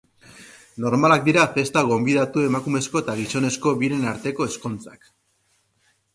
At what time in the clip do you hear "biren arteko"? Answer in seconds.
3.83-4.51